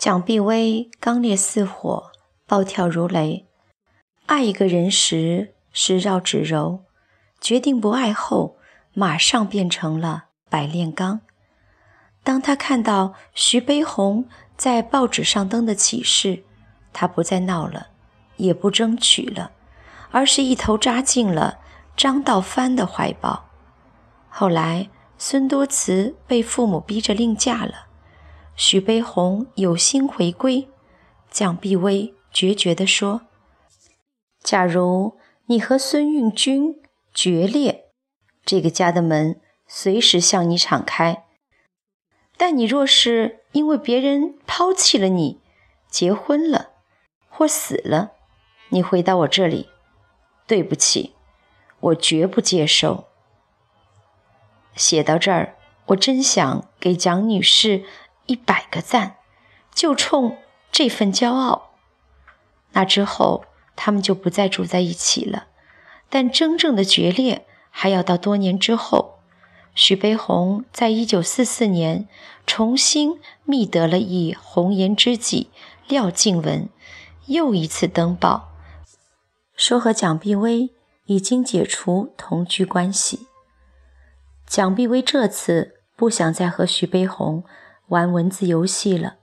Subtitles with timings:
[0.00, 2.10] 蒋碧薇刚烈似火
[2.46, 3.44] 暴跳如雷。
[4.24, 6.89] 爱一个人时是绕指柔。
[7.40, 8.56] 决定不爱后，
[8.92, 11.20] 马上变成了百炼钢。
[12.22, 14.26] 当他看到徐悲鸿
[14.56, 16.44] 在报纸上登的启事，
[16.92, 17.88] 他不再闹了，
[18.36, 19.52] 也不争取了，
[20.10, 21.58] 而是一头扎进了
[21.96, 23.48] 张道藩的怀抱。
[24.28, 27.86] 后来，孙多慈被父母逼着另嫁了，
[28.54, 30.68] 徐悲鸿有心回归，
[31.30, 33.22] 蒋碧薇决绝地说
[34.42, 36.79] ：“假如你和孙运军
[37.12, 37.90] 决裂，
[38.44, 41.24] 这个家的门随时向你敞开。
[42.36, 45.40] 但你若是因为别人抛弃了你，
[45.88, 46.70] 结婚了。”
[47.32, 48.10] 或死了，
[48.68, 49.70] 你回到我这里，
[50.46, 51.14] 对不起，
[51.78, 53.08] 我绝不接受。
[54.74, 57.84] 写到这儿，我真想给蒋女士
[58.26, 59.16] 一百个赞，
[59.72, 60.36] 就冲
[60.70, 61.70] 这份骄傲。
[62.72, 65.46] 那之后，他们就不再住在一起了。
[66.10, 69.20] 但真正的决裂还要到多年之后。
[69.74, 72.08] 徐悲鸿在一九四四年
[72.46, 75.48] 重新觅得了一红颜知己
[75.88, 76.68] 廖静文。
[77.26, 78.48] 又一次登报，
[79.54, 80.70] 说和蒋碧薇
[81.04, 83.28] 已经解除同居关系。
[84.44, 87.44] 蒋碧薇这次不想再和徐悲鸿
[87.86, 89.18] 玩文字游戏了，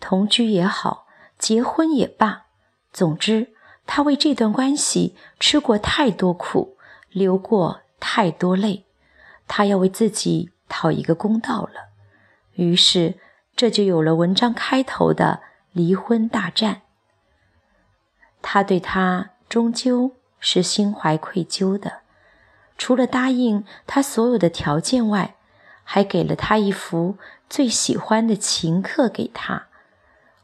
[0.00, 1.06] 同居也好，
[1.38, 2.46] 结婚也罢，
[2.92, 3.54] 总之，
[3.86, 6.76] 她为这段关系吃过太多苦，
[7.10, 8.84] 流过太多泪，
[9.46, 11.90] 她要为自己讨一个公道了。
[12.54, 13.14] 于是，
[13.54, 15.40] 这就有了文章开头的
[15.72, 16.82] 离婚大战。
[18.42, 22.00] 他对他终究是心怀愧疚的，
[22.78, 25.36] 除了答应他所有的条件外，
[25.82, 29.66] 还给了他一幅最喜欢的琴课给他。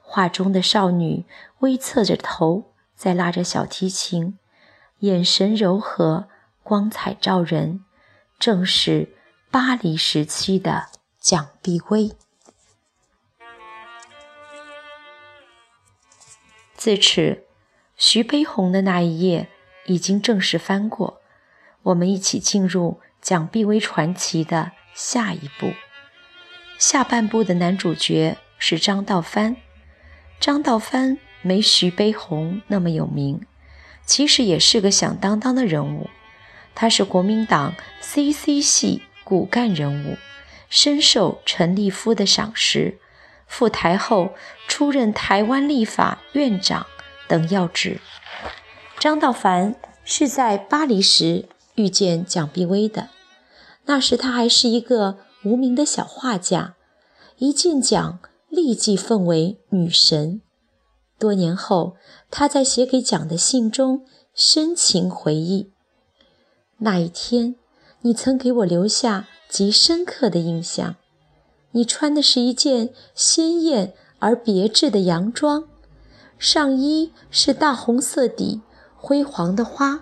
[0.00, 1.25] 画中的少女
[1.60, 2.71] 微侧着头
[3.02, 4.38] 在拉着小提琴，
[5.00, 6.28] 眼神柔和，
[6.62, 7.84] 光彩照人，
[8.38, 9.16] 正是
[9.50, 10.86] 巴黎时期的
[11.18, 12.12] 蒋碧薇。
[16.76, 17.42] 自此。
[17.96, 19.48] 徐悲鸿的那一页
[19.86, 21.20] 已经正式翻过，
[21.82, 25.72] 我们一起进入蒋碧薇传奇的下一步。
[26.78, 29.56] 下半部的男主角是张道藩。
[30.38, 33.44] 张道藩没徐悲鸿那么有名，
[34.06, 36.08] 其实也是个响当当的人物。
[36.75, 40.16] 他是国民党 CC 系骨干人物，
[40.70, 42.98] 深受陈立夫的赏识，
[43.47, 44.32] 赴台后
[44.66, 46.86] 出任台湾立法院长。
[47.28, 47.98] 等要职。
[48.98, 53.08] 张道凡是在巴黎时遇见蒋碧薇的，
[53.86, 56.75] 那时他还是一个无名的小画家，
[57.38, 58.19] 一见蒋
[58.50, 60.42] 立即奉为女神。
[61.22, 61.94] 多年后，
[62.32, 65.70] 他在写给蒋的信中深情回忆
[66.78, 67.54] ：“那一天，
[68.00, 70.96] 你曾给我留下极深刻的印象。
[71.70, 75.68] 你穿的是一件鲜艳而别致的洋装。”
[76.40, 78.62] 上衣是大红色底，
[78.96, 80.00] 灰黄的花；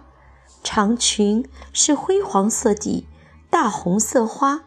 [0.64, 3.06] 长裙是灰黄色底，
[3.50, 4.64] 大红色花。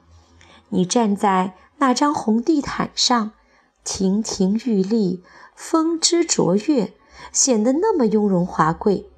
[0.69, 3.31] 你站在那张红地毯上，
[3.83, 5.23] 亭亭玉立，
[5.55, 6.93] 风姿卓越，
[7.31, 9.09] 显得那么雍容华贵。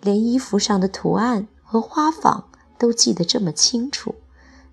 [0.00, 2.48] 连衣服上的图案和花纺
[2.78, 4.16] 都记得这么清楚，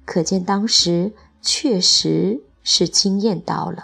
[0.06, 3.84] 可见当时确实是惊艳到了。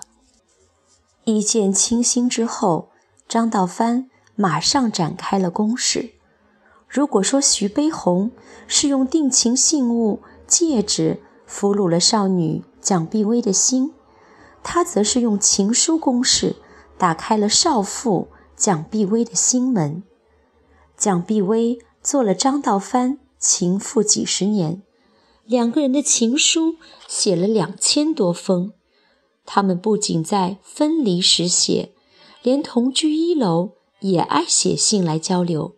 [1.23, 2.89] 一见倾心之后，
[3.27, 6.11] 张道藩马上展开了攻势。
[6.87, 8.31] 如果说徐悲鸿
[8.67, 13.93] 是用定情信物戒指俘虏了少女蒋碧薇的心，
[14.67, 16.55] 他则是用情书攻势
[16.97, 20.01] 打开了少妇蒋碧薇的心门。
[20.97, 24.81] 蒋碧薇做了张道藩情妇几十年，
[25.45, 26.77] 两个人的情书
[27.07, 28.73] 写了两千多封。
[29.45, 31.93] 他们不仅在分离时写，
[32.41, 35.75] 连同居一楼也爱写信来交流。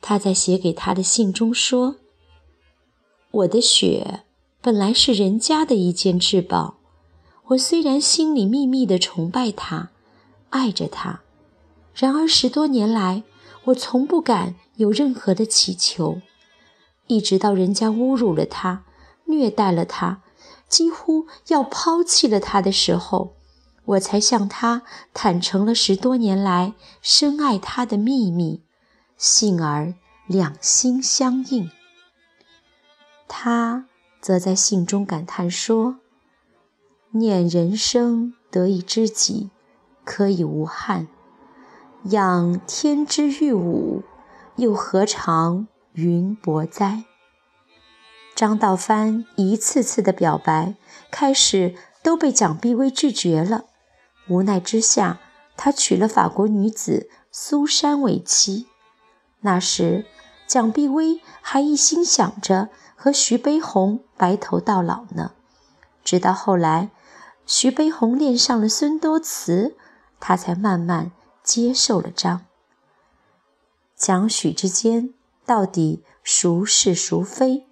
[0.00, 1.96] 他在写给他的信中说
[3.32, 4.20] ：“我的血
[4.62, 6.78] 本来是人家的一件至宝，
[7.48, 9.90] 我虽然心里秘密的崇拜他，
[10.50, 11.20] 爱着他，
[11.94, 13.22] 然而十多年来，
[13.64, 16.20] 我从不敢有任何的祈求，
[17.06, 18.84] 一直到人家侮辱了他，
[19.26, 20.22] 虐待了他。”
[20.66, 23.36] 几乎要抛弃了他的时候，
[23.84, 24.82] 我才向他
[25.12, 28.62] 坦诚了十多年来深爱他的秘密，
[29.16, 29.94] 幸而
[30.26, 31.70] 两心相印。
[33.28, 33.86] 他
[34.20, 35.98] 则在信中感叹说
[37.16, 39.50] ：“念人生得一知己，
[40.04, 41.06] 可以无憾。
[42.10, 44.02] 仰天之玉武，
[44.56, 47.04] 又何尝云薄哉？
[48.34, 50.74] 张道藩一次次的表白，
[51.12, 53.66] 开始都被蒋碧薇拒绝了。
[54.28, 55.20] 无奈之下，
[55.56, 58.66] 他娶了法国女子苏珊为妻。
[59.42, 60.04] 那时，
[60.48, 65.30] 蒋碧薇还一心想着和徐悲鸿白头到老呢。
[66.02, 66.90] 直到后来，
[67.46, 69.76] 徐悲鸿恋上了孙多慈，
[70.18, 71.12] 他才慢慢
[71.42, 72.46] 接受了张。
[73.96, 75.12] 蒋许之间
[75.44, 77.66] 到底孰是孰非？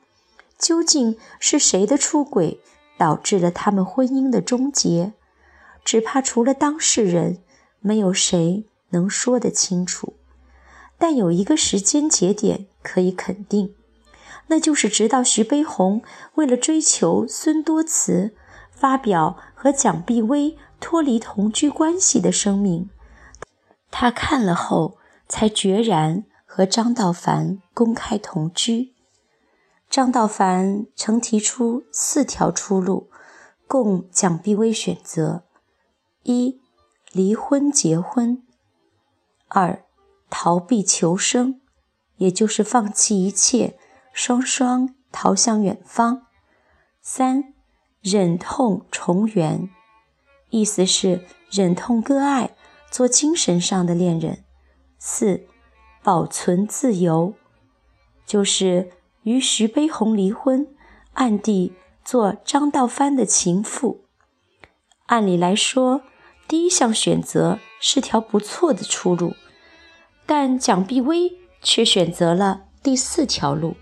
[0.58, 2.60] 究竟是谁的出轨
[2.96, 5.14] 导致了他们婚姻的终结？
[5.84, 7.42] 只怕除了当事人，
[7.80, 10.14] 没有谁能说得清楚。
[10.98, 13.74] 但有一个时间节点可以肯定，
[14.46, 16.02] 那就是直到徐悲鸿
[16.34, 18.36] 为了追求孙多慈，
[18.82, 22.90] 发表和蒋碧薇脱离同居关系的声明，
[23.92, 24.98] 他看了后
[25.28, 28.92] 才决然和张道凡公开同居。
[29.88, 33.08] 张道凡曾提出四条出路，
[33.68, 35.44] 供蒋碧薇选择：
[36.24, 36.60] 一、
[37.12, 38.38] 离婚结婚；
[39.46, 39.84] 二、
[40.28, 41.60] 逃避求生，
[42.16, 43.78] 也就是放弃一切，
[44.12, 46.22] 双双逃向远方；
[47.00, 47.51] 三、
[48.02, 49.70] 忍痛重圆，
[50.50, 52.54] 意思是忍痛割爱，
[52.90, 54.44] 做精神上的恋人；
[54.98, 55.46] 四、
[56.02, 57.32] 保存自由，
[58.26, 58.90] 就是。
[59.24, 60.66] 与徐悲鸿离婚，
[61.12, 64.04] 暗地做张道藩的情妇。
[65.06, 66.02] 按理来说，
[66.48, 69.36] 第一项选择是条不错的出路，
[70.26, 73.76] 但蒋碧薇却选择了第四条路。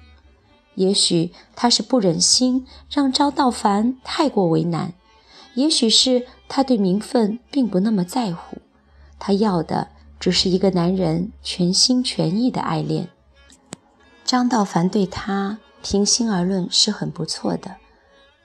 [0.81, 4.95] 也许他是不忍心让张道凡太过为难，
[5.53, 8.57] 也许是他对名分并不那么在乎，
[9.19, 9.89] 他要的
[10.19, 13.11] 只是一个男人全心全意的爱恋。
[14.25, 17.77] 张道凡对他，平心而论是很不错的。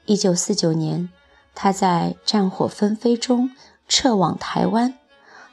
[0.05, 1.09] 一九四九年，
[1.53, 3.51] 他在战火纷飞中
[3.87, 4.95] 撤往台湾，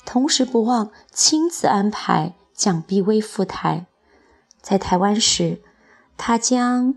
[0.05, 3.87] 同时不忘亲自安排蒋碧薇赴台。
[4.61, 5.62] 在台湾时，
[6.17, 6.94] 他将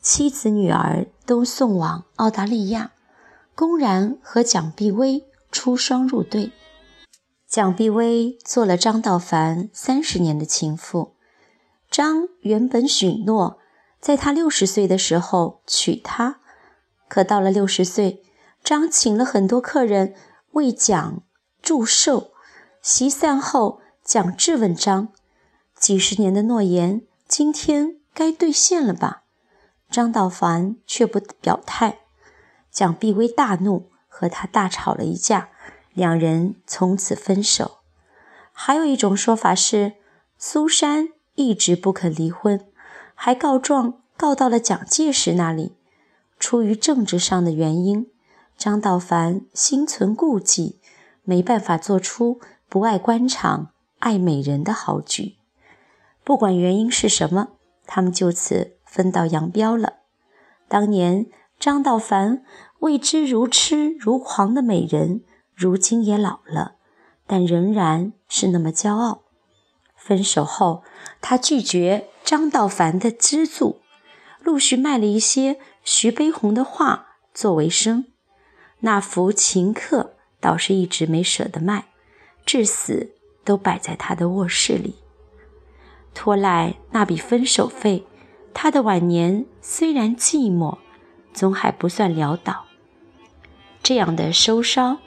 [0.00, 2.92] 妻子女儿都送往澳大利亚，
[3.54, 6.52] 公然和蒋碧薇出双入对。
[7.46, 11.14] 蒋碧薇做了张道凡三十年的情妇。
[11.90, 13.58] 张原本许诺，
[14.00, 16.40] 在他六十岁的时候娶她，
[17.08, 18.22] 可到了六十岁，
[18.62, 20.14] 张请了很多客人
[20.52, 21.22] 为蒋
[21.62, 22.32] 祝寿。
[22.82, 25.08] 席散后，蒋质问张
[25.74, 29.22] ：“几十年的诺言，今天该兑现了吧？”
[29.88, 32.00] 张道凡却不表态。
[32.72, 35.50] 蒋碧薇大怒，和他大吵了一架，
[35.92, 37.78] 两人从此分手。
[38.52, 39.92] 还有一种说法是，
[40.36, 41.10] 苏珊。
[41.36, 42.66] 一直不肯离婚，
[43.14, 45.76] 还告状告到了蒋介石那里。
[46.40, 48.10] 出于政治上的原因，
[48.56, 50.80] 张道凡心存顾忌，
[51.22, 53.70] 没办法做出不爱官场、
[54.00, 55.36] 爱美人的好举。
[56.24, 57.50] 不管原因是什么，
[57.88, 59.94] 他们就此分道扬镳了。
[60.68, 61.26] 当年
[61.58, 62.44] 张道凡
[62.80, 66.76] 为之如痴如狂的美人，如今也老了，
[67.26, 69.22] 但仍然是那么骄傲。
[69.96, 70.84] 分手后，
[71.20, 73.80] 他拒绝张道凡的资助，
[74.42, 78.04] 陆续卖了一些徐悲鸿的画作为生。
[78.80, 80.02] 那幅《情客》
[80.38, 81.88] 倒是一直没舍得卖，
[82.46, 83.14] 至死
[83.44, 84.96] 都摆在他的卧室里。
[86.18, 88.04] 托赖那笔分手费，
[88.52, 90.78] 他的晚年虽然寂寞，
[91.32, 92.64] 总还不算潦倒。
[93.84, 94.98] 这样的收梢。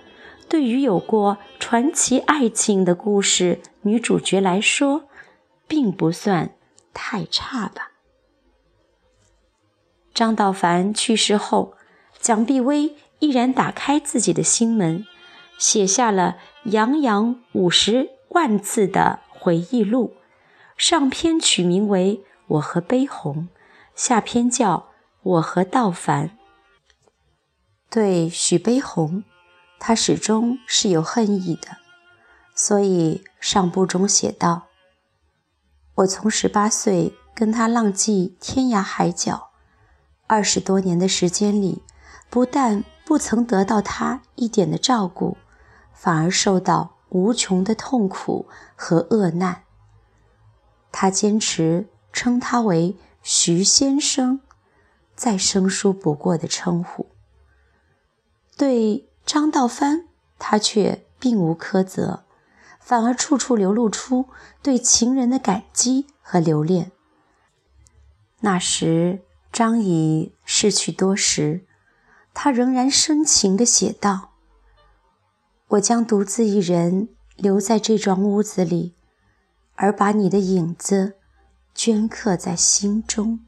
[0.48, 5.04] 对于有过传奇爱情的故事女主角来说，
[5.68, 6.56] 并不算
[6.94, 7.92] 太差吧。
[10.14, 11.74] 张道凡去世后，
[12.20, 15.06] 蒋碧薇毅然打开自己的心门，
[15.58, 20.16] 写下了洋洋五十万字的回忆录，
[20.82, 23.48] 上篇取名为《我和悲鸿》，
[23.94, 24.78] 下篇叫
[25.22, 26.30] 《我和道凡》。
[27.88, 29.24] 对许悲鸿。
[29.80, 31.78] 他始终是有恨意的，
[32.56, 34.70] 所以上部中写道
[35.98, 39.52] ：“我从十八岁跟他浪迹天涯海角，
[40.26, 41.84] 二十多年的时间里，
[42.32, 45.38] 不但不曾得到他一点的照顾，
[45.94, 49.66] 反而受到无穷的痛苦和恶难。
[50.92, 54.42] 他坚持称他为徐先生，
[55.16, 57.08] 再生疏不过的称呼。
[58.58, 60.08] 对。”张道藩
[60.40, 62.24] 他却并无苛责，
[62.80, 64.26] 反而处处流露出
[64.64, 66.92] 对情人的感激和留恋。
[68.40, 69.22] 那时
[69.54, 71.66] 张已逝去多时，
[72.34, 74.32] 他仍然深情地写道
[75.70, 78.96] ：“我将独自一人留在这幢屋子里，
[79.82, 81.16] 而把你的影子
[81.76, 83.40] 镌刻在心中。”